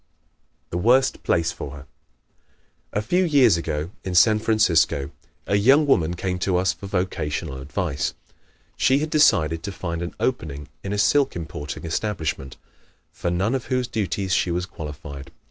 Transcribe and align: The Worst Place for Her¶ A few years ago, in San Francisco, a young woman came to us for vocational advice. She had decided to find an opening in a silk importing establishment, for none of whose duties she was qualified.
The 0.71 0.79
Worst 0.79 1.21
Place 1.21 1.51
for 1.51 1.75
Her¶ 1.75 1.81
A 2.91 3.03
few 3.03 3.23
years 3.23 3.55
ago, 3.55 3.91
in 4.03 4.15
San 4.15 4.39
Francisco, 4.39 5.11
a 5.45 5.57
young 5.57 5.85
woman 5.85 6.15
came 6.15 6.39
to 6.39 6.57
us 6.57 6.73
for 6.73 6.87
vocational 6.87 7.61
advice. 7.61 8.15
She 8.77 8.97
had 8.97 9.11
decided 9.11 9.61
to 9.61 9.71
find 9.71 10.01
an 10.01 10.15
opening 10.19 10.67
in 10.83 10.91
a 10.91 10.97
silk 10.97 11.35
importing 11.35 11.85
establishment, 11.85 12.57
for 13.11 13.29
none 13.29 13.53
of 13.53 13.65
whose 13.65 13.87
duties 13.87 14.33
she 14.33 14.49
was 14.49 14.65
qualified. 14.65 15.29